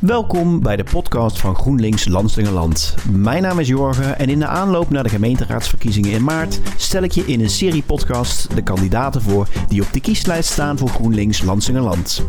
[0.00, 2.94] Welkom bij de podcast van GroenLinks Landslingerland.
[3.10, 7.12] Mijn naam is Jorgen en in de aanloop naar de gemeenteraadsverkiezingen in maart stel ik
[7.12, 11.42] je in een serie podcast de kandidaten voor die op de kieslijst staan voor GroenLinks
[11.42, 12.24] Landslingerland.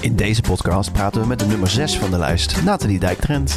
[0.00, 3.56] In deze podcast praten we met de nummer 6 van de lijst, Nathalie Dijktrent.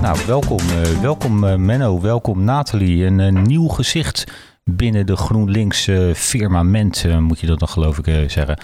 [0.00, 3.04] Nou, welkom, uh, welkom uh, Menno, welkom Nathalie.
[3.04, 4.32] Een, een nieuw gezicht
[4.64, 8.58] binnen de GroenLinks firmament, moet je dat dan geloof ik zeggen.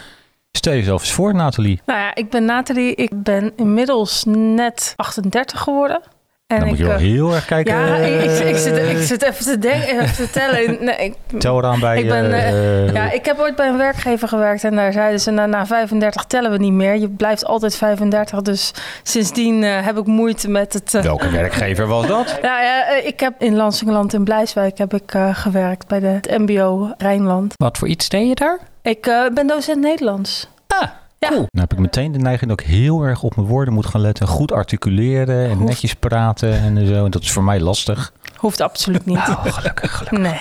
[0.53, 1.81] Stel jezelf eens voor, Nathalie.
[1.87, 2.95] Nou ja, ik ben Nathalie.
[2.95, 6.01] Ik ben inmiddels net 38 geworden.
[6.49, 7.75] En dan moet je wel heel erg kijken.
[7.75, 10.77] Ja, ik, ik, ik, zit, ik zit even te denken, even te tellen.
[10.85, 11.99] Nee, ik, Tel eraan bij.
[11.99, 15.31] Ik, ben, uh, ja, ik heb ooit bij een werkgever gewerkt en daar zeiden ze:
[15.31, 16.97] na, na 35 tellen we niet meer.
[16.97, 18.43] Je blijft altijd 35.
[18.43, 18.73] Dus
[19.03, 20.95] sindsdien uh, heb ik moeite met het.
[20.95, 22.39] Uh, Welke werkgever was dat?
[22.43, 26.95] nou ja, ik heb in Lansingerland in Blijswijk heb ik gewerkt bij de, het MBO
[26.99, 27.55] Rijnland.
[27.57, 28.59] Wat voor iets deed je daar?
[28.89, 30.49] Ik ben docent Nederlands.
[30.67, 30.89] Ah,
[31.19, 31.29] ja.
[31.29, 31.47] Cool.
[31.51, 34.01] Dan heb ik meteen de neiging dat ik heel erg op mijn woorden moet gaan
[34.01, 34.27] letten.
[34.27, 35.69] Goed articuleren en Hoeft.
[35.69, 37.05] netjes praten en zo.
[37.05, 38.13] En dat is voor mij lastig.
[38.37, 39.17] Hoeft absoluut niet.
[39.17, 40.21] Oh, gelukkig, gelukkig.
[40.21, 40.41] Nee.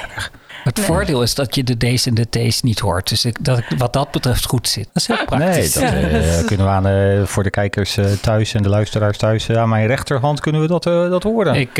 [0.67, 0.85] Het nee.
[0.85, 3.09] voordeel is dat je de D's en de T's niet hoort.
[3.09, 4.83] Dus ik, dat ik wat dat betreft goed zit.
[4.93, 5.75] Dat is heel praktisch.
[5.75, 9.17] Nee, dat uh, kunnen we aan uh, voor de kijkers uh, thuis en de luisteraars
[9.17, 9.49] thuis.
[9.49, 11.55] aan mijn rechterhand kunnen we dat, dat horen.
[11.55, 11.77] Ik,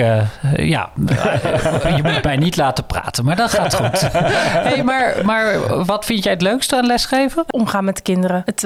[0.55, 0.91] ja,
[1.95, 4.01] je moet mij niet laten praten, maar dat gaat goed.
[4.11, 7.43] hey, maar, maar wat vind jij het leukste aan lesgeven?
[7.47, 8.43] Omgaan met de kinderen.
[8.45, 8.63] Het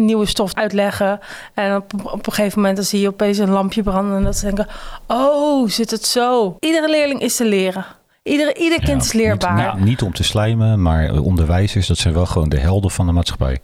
[0.00, 1.18] nieuwe stof uitleggen.
[1.54, 4.16] En op, op een gegeven moment dan zie je opeens een lampje branden.
[4.16, 4.66] En dat ze denken,
[5.06, 6.56] oh, zit het zo?
[6.60, 7.86] Iedere leerling is te leren.
[8.30, 9.54] Ieder, ieder kind is leerbaar.
[9.54, 13.06] Niet, nou, niet om te slijmen, maar onderwijzers, dat zijn wel gewoon de helden van
[13.06, 13.60] de maatschappij.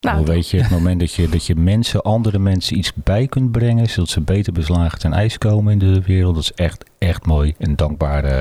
[0.00, 3.26] Nou, Hoe weet je, het moment dat je, dat je mensen, andere mensen iets bij
[3.26, 6.84] kunt brengen, zodat ze beter beslagen ten ijs komen in de wereld, dat is echt,
[6.98, 8.40] echt mooi en dankbaar, uh,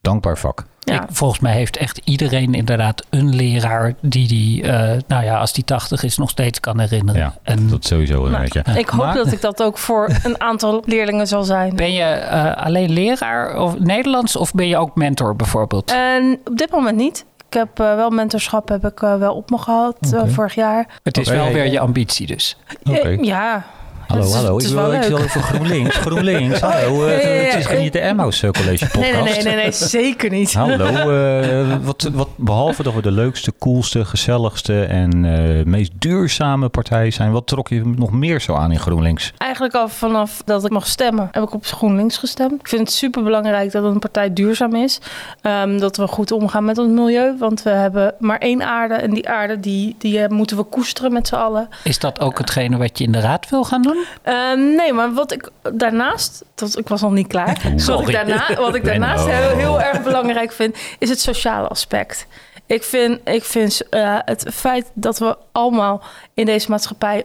[0.00, 0.66] dankbaar vak.
[0.88, 1.02] Ja.
[1.02, 5.52] Ik, volgens mij heeft echt iedereen inderdaad een leraar die die, uh, nou ja, als
[5.52, 7.20] die 80 is, nog steeds kan herinneren.
[7.20, 8.64] Ja, en, dat sowieso een nou, beetje.
[8.74, 11.76] Ik hoop maar, dat ik dat ook voor een aantal leerlingen zal zijn.
[11.76, 15.92] Ben je uh, alleen leraar of Nederlands of ben je ook mentor bijvoorbeeld?
[15.92, 17.24] En op dit moment niet.
[17.48, 20.28] Ik heb uh, wel mentorschap heb ik wel op me gehad okay.
[20.28, 20.86] vorig jaar.
[21.02, 21.40] Het is okay.
[21.40, 22.56] wel weer je ambitie dus.
[22.84, 23.18] Okay.
[23.20, 23.64] ja.
[24.08, 24.58] Hallo, is, hallo.
[24.58, 25.96] Ik wil, ik wil over GroenLinks.
[25.96, 27.06] GroenLinks, hallo.
[27.06, 29.12] Het is niet de Emmaus College podcast.
[29.12, 30.54] Nee, nee, nee, nee, nee zeker niet.
[30.54, 30.86] Hallo.
[30.86, 37.10] Uh, wat, wat, behalve dat we de leukste, coolste, gezelligste en uh, meest duurzame partij
[37.10, 39.32] zijn, wat trok je nog meer zo aan in GroenLinks?
[39.38, 42.60] Eigenlijk al vanaf dat ik mocht stemmen, heb ik op GroenLinks gestemd.
[42.60, 44.98] Ik vind het super belangrijk dat een partij duurzaam is.
[45.42, 49.14] Um, dat we goed omgaan met ons milieu, want we hebben maar één aarde en
[49.14, 51.68] die aarde die, die moeten we koesteren met z'n allen.
[51.84, 53.97] Is dat ook hetgene wat je in de raad wil gaan doen?
[54.24, 57.72] Uh, nee, maar wat ik daarnaast, tot, ik was nog niet klaar.
[57.86, 62.26] Wat ik, daarna, wat ik daarnaast heel, heel erg belangrijk vind, is het sociale aspect.
[62.66, 66.02] Ik vind, ik vind uh, het feit dat we allemaal
[66.34, 67.24] in deze maatschappij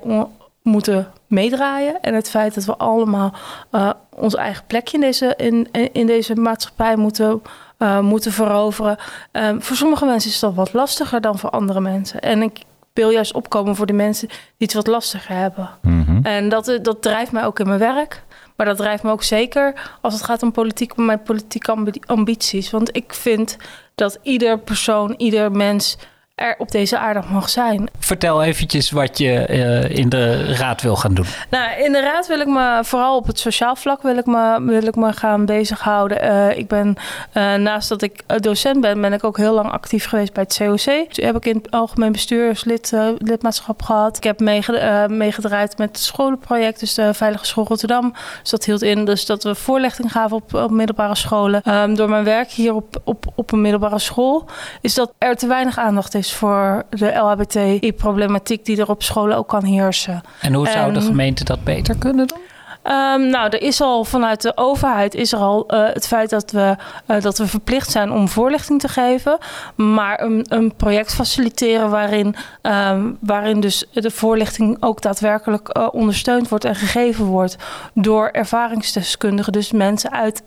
[0.61, 2.01] moeten meedraaien.
[2.01, 3.33] En het feit dat we allemaal
[3.71, 7.41] uh, ons eigen plekje in deze, in, in deze maatschappij moeten,
[7.79, 8.97] uh, moeten veroveren.
[9.31, 12.21] Um, voor sommige mensen is dat wat lastiger dan voor andere mensen.
[12.21, 12.63] En ik,
[12.93, 15.69] wil juist opkomen voor de mensen die het wat lastiger hebben.
[15.81, 16.02] Mm-hmm.
[16.23, 18.23] En dat, dat drijft mij ook in mijn werk.
[18.55, 22.69] Maar dat drijft me ook zeker als het gaat om politiek, mijn politieke ambities.
[22.69, 23.57] Want ik vind
[23.95, 25.97] dat ieder persoon, ieder mens
[26.35, 27.89] er op deze aarde mag zijn.
[27.99, 31.25] Vertel eventjes wat je uh, in de raad wil gaan doen.
[31.49, 34.61] Nou, in de raad wil ik me vooral op het sociaal vlak wil ik me,
[34.61, 36.25] wil ik me gaan bezighouden.
[36.25, 36.95] Uh, ik ben
[37.33, 40.57] uh, naast dat ik docent ben, ben ik ook heel lang actief geweest bij het
[40.57, 41.13] COC.
[41.13, 44.17] Toen heb ik in het algemeen bestuurslid lidmaatschap gehad.
[44.17, 48.13] Ik heb meeged meegedraaid met het scholenproject, dus de Veilige School Rotterdam.
[48.41, 51.61] Dus dat hield in dus dat we voorlichting gaven op, op middelbare scholen.
[51.73, 54.45] Um, door mijn werk hier op, op, op een middelbare school
[54.81, 59.47] is dat er te weinig aandacht is voor de LHBTI-problematiek die er op scholen ook
[59.47, 60.21] kan heersen.
[60.41, 62.41] En hoe zou en, de gemeente dat beter kunnen doen?
[62.87, 66.51] Um, nou, er is al vanuit de overheid is er al uh, het feit dat
[66.51, 66.75] we,
[67.07, 69.37] uh, dat we verplicht zijn om voorlichting te geven.
[69.75, 76.49] Maar een, een project faciliteren waarin, um, waarin dus de voorlichting ook daadwerkelijk uh, ondersteund
[76.49, 77.55] wordt en gegeven wordt
[77.93, 79.53] door ervaringsdeskundigen.
[79.53, 80.43] Dus mensen uit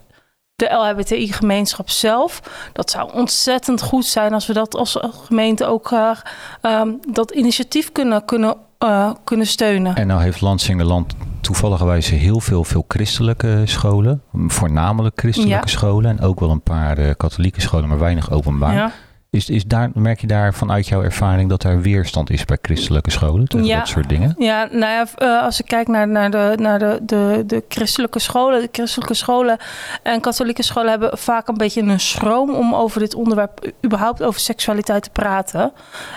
[0.57, 2.43] de LHBTI-gemeenschap zelf.
[2.73, 6.11] Dat zou ontzettend goed zijn als we dat als gemeente ook uh,
[6.63, 9.97] um, dat initiatief kunnen, kunnen, uh, kunnen steunen.
[9.97, 14.23] En nou heeft Lansingerland toevalligerwijs heel veel, veel christelijke scholen.
[14.33, 15.67] Voornamelijk christelijke ja.
[15.67, 16.11] scholen.
[16.11, 18.75] En ook wel een paar uh, katholieke scholen, maar weinig openbaar.
[18.75, 18.93] Ja.
[19.31, 23.11] Is, is daar, merk je daar vanuit jouw ervaring dat er weerstand is bij christelijke
[23.11, 23.79] scholen tegen Ja.
[23.79, 24.35] dat soort dingen?
[24.39, 28.19] Ja, nou ja, eh, als ik kijk naar, naar, de, naar de, de, de christelijke
[28.19, 28.61] scholen.
[28.61, 29.59] De christelijke scholen
[30.03, 34.41] en katholieke scholen hebben vaak een beetje een schroom om over dit onderwerp, überhaupt over
[34.41, 35.73] seksualiteit te praten.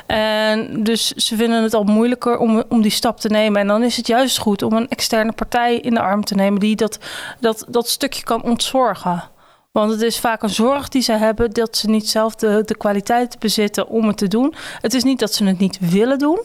[0.05, 3.61] En dus ze vinden het al moeilijker om, om die stap te nemen.
[3.61, 6.59] En dan is het juist goed om een externe partij in de arm te nemen
[6.59, 6.99] die dat,
[7.39, 9.23] dat, dat stukje kan ontzorgen.
[9.71, 12.77] Want het is vaak een zorg die ze hebben dat ze niet zelf de, de
[12.77, 14.53] kwaliteit bezitten om het te doen.
[14.81, 16.39] Het is niet dat ze het niet willen doen.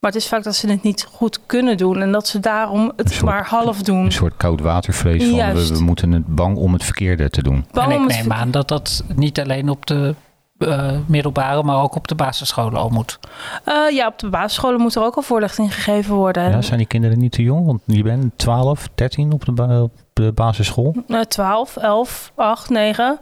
[0.00, 2.00] Maar het is vaak dat ze het niet goed kunnen doen.
[2.00, 4.04] En dat ze daarom het soort- maar half doen.
[4.04, 7.64] Een soort koud watervrees van we, moeten het bang om het verkeerde te doen.
[7.72, 10.14] Bang en ik neem aan dat dat niet alleen op de
[10.58, 13.18] eh, middelbare, maar ook op de basisscholen al moet.
[13.64, 16.50] Eh, ja, op de basisscholen moet er ook al voorlichting gegeven worden.
[16.50, 17.66] Ja, zijn die kinderen niet te jong?
[17.66, 20.92] Want je bent 12, 13 op de, op de basisschool.
[21.08, 23.18] Eh, 12, 11, 8, 9.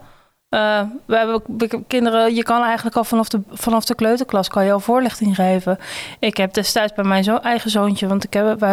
[0.52, 1.42] Eh, we hebben
[1.86, 5.78] kinderen, je kan eigenlijk al vanaf de, vanaf de kleuterklas kan je al voorlichting geven.
[6.18, 8.66] Ik heb destijds bij mijn zo, eigen zoontje, want ik heb,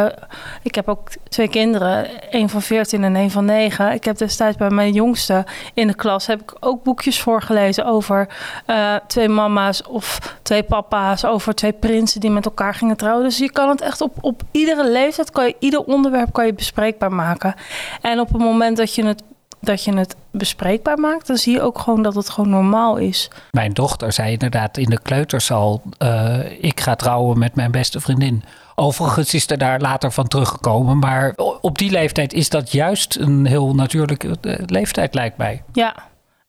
[0.64, 3.92] ik heb ook twee kinderen, een van 14 en een van 9.
[3.92, 8.28] Ik heb destijds bij mijn jongste in de klas heb ik ook boekjes voorgelezen over
[8.66, 13.24] eh, twee mama's of twee papa's, over twee prinsen die met elkaar gingen trouwen.
[13.24, 16.54] Dus je kan het echt op, op iedere leeftijd, kan je, ieder onderwerp kan je
[16.54, 17.56] bespreekbaar maken.
[18.02, 19.24] En op het moment dat je het
[19.60, 23.30] dat je het bespreekbaar maakt, dan zie je ook gewoon dat het gewoon normaal is.
[23.52, 28.44] Mijn dochter zei inderdaad in de kleutersal, eh, ik ga trouwen met mijn beste vriendin.
[28.76, 33.46] Overigens is er daar later van teruggekomen, maar op die leeftijd is dat juist een
[33.46, 35.64] heel natuurlijke eh, leeftijd lijkt mij.
[35.74, 35.96] Ja.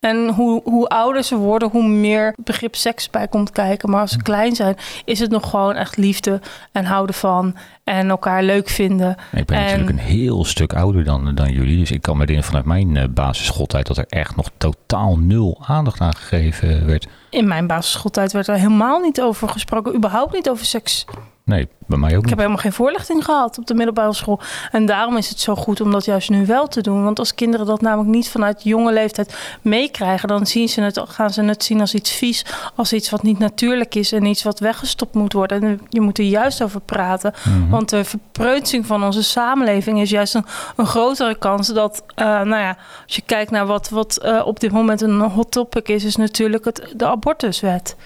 [0.00, 3.90] En hoe, hoe ouder ze worden, hoe meer begrip seks bij komt kijken.
[3.90, 6.40] Maar als ze klein zijn, is het nog gewoon echt liefde
[6.72, 9.16] en houden van en elkaar leuk vinden.
[9.32, 11.78] Ik ben En- natuurlijk een heel stuk ouder dan, dan jullie.
[11.78, 15.62] Dus ik kan me herinneren vanuit mijn eh, basisschooltijd dat er echt nog totaal nul
[15.66, 17.08] aandacht aan gegeven werd.
[17.30, 21.04] In mijn basisschooltijd werd er helemaal niet over gesproken, überhaupt niet over seks.
[21.50, 22.28] Nee, bij mij ook Ik niet.
[22.30, 24.40] heb helemaal geen voorlichting gehad op de middelbare school.
[24.72, 27.04] En daarom is het zo goed om dat juist nu wel te doen.
[27.04, 31.30] Want als kinderen dat namelijk niet vanuit jonge leeftijd meekrijgen, dan zien ze het, gaan
[31.30, 32.44] ze het zien als iets vies,
[32.74, 35.62] als iets wat niet natuurlijk is en iets wat weggestopt moet worden.
[35.62, 37.32] En je moet er juist over praten.
[37.44, 37.68] Mhm.
[37.70, 40.44] Want de verpreutsing van onze samenleving is juist een,
[40.76, 42.76] een grotere kans dat, eh, nou ja,
[43.06, 46.16] als je kijkt naar wat, wat eh, op dit moment een hot topic is, is
[46.16, 47.96] natuurlijk het, de abortuswet.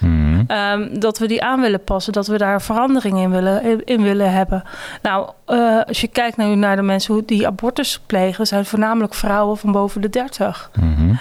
[0.46, 4.32] Ehm, dat we die aan willen passen, dat we daar verandering in willen, in willen
[4.32, 4.62] hebben.
[5.02, 9.56] Nou, eh, als je kijkt nu naar de mensen die abortus plegen, zijn voornamelijk vrouwen
[9.56, 10.70] van boven de 30.
[10.74, 11.14] Mhm.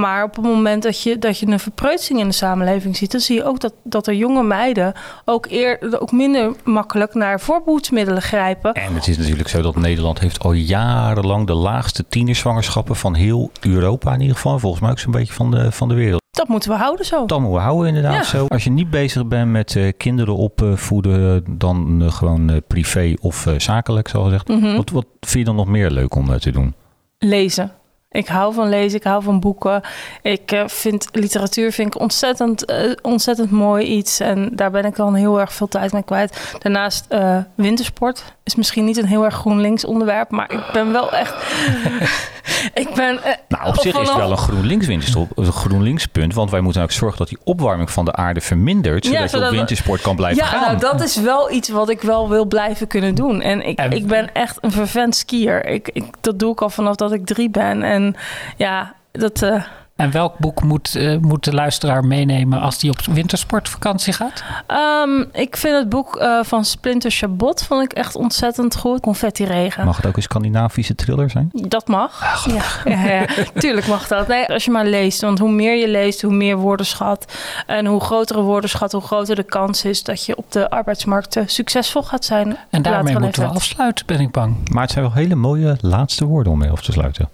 [0.00, 3.20] Maar op het moment dat je, dat je een verpreutsing in de samenleving ziet, dan
[3.20, 4.92] zie je ook dat, dat er jonge meiden
[5.24, 8.74] ook, eer, ook minder makkelijk naar voorbehoedsmiddelen grijpen.
[8.74, 13.50] En het is natuurlijk zo dat Nederland heeft al jarenlang de laagste tienerzwangerschappen van heel
[13.60, 14.52] Europa in ieder geval.
[14.52, 16.19] En Volgens mij ook zo'n beetje van de, van de wereld.
[16.30, 17.26] Dat moeten we houden zo.
[17.26, 18.22] Dat moeten we houden inderdaad Ja.
[18.38, 18.46] zo.
[18.48, 23.46] Als je niet bezig bent met eh, kinderen opvoeden, dan eh, gewoon eh, privé of
[23.46, 24.48] eh, zakelijk, zoals gezegd.
[24.48, 24.76] Mhm.
[24.76, 26.74] Wat, wat vind je dan nog meer leuk om eh, te doen?
[27.18, 27.72] Lezen.
[28.10, 29.80] Ik hou van lezen, ik hou van boeken.
[30.22, 34.20] Ik eh, vind literatuur vind ik ontzettend, eh, ontzettend mooi iets.
[34.20, 36.56] En daar ben ik dan heel erg veel tijd mee kwijt.
[36.58, 40.30] Daarnaast eh, wintersport is misschien niet een heel erg GroenLinks onderwerp.
[40.30, 41.34] Maar ik ben wel echt...
[42.74, 43.22] ik ben...
[43.22, 46.34] eh, Nou, op zich is het wel een GroenLinks, winterstop- een GroenLinks punt.
[46.34, 49.04] Want wij moeten ook zorgen dat die opwarming van de aarde vermindert.
[49.04, 50.60] Ja, Zodat je zodat op we- wintersport kan blijven Ja, gaan.
[50.60, 53.40] nou, dat is wel iets wat ik wel wil blijven kunnen doen.
[53.40, 55.66] En ik, En- ik ben echt een vervent skier.
[55.66, 57.82] Ik, ik, dat doe ik al vanaf dat ik drie ben.
[57.82, 58.16] En
[58.56, 59.42] ja, dat...
[59.42, 59.62] eh,
[60.00, 64.42] En welk boek moet, eh, moet de luisteraar meenemen als die op wintersportvakantie gaat?
[64.66, 69.00] Ehm, ik vind het boek eh, van Splinter Chabot vond ik echt ontzettend goed.
[69.00, 69.84] Confetti regen.
[69.84, 71.48] Mag het ook een Scandinavische thriller zijn?
[71.52, 72.22] Dat mag.
[72.22, 74.28] Ah, ja, ja, ja, tuurlijk mag dat.
[74.28, 75.20] Nee, als je maar leest.
[75.20, 77.32] Want hoe meer je leest, hoe meer woordenschat.
[77.66, 81.42] En hoe grotere woordenschat, hoe groter de kans is dat je op de arbeidsmarkt eh,
[81.46, 82.56] succesvol gaat zijn.
[82.70, 84.68] En daarmee moeten we afsluiten, ben ik bang.
[84.70, 87.28] Maar het zijn wel hele mooie laatste woorden om mee af te sluiten.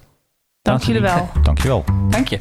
[0.67, 1.29] Dank jullie wel.
[1.43, 1.83] Dankjewel.
[2.09, 2.37] Dank je.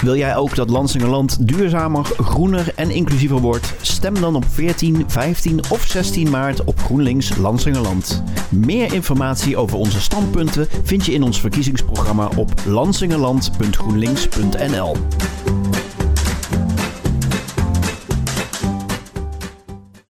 [0.00, 3.74] Wil jij ook dat Lansingerland duurzamer, groener en inclusiever wordt?
[3.80, 8.22] Stem dan op 14, 15 of 16 maart op GroenLinks Lansingerland.
[8.50, 14.96] Meer informatie over onze standpunten vind je in ons verkiezingsprogramma op lansingerland.groenlinks.nl.